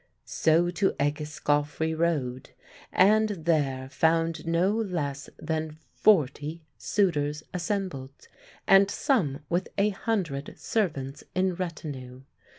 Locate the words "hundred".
9.89-10.55